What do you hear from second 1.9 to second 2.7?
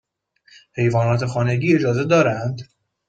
دارند؟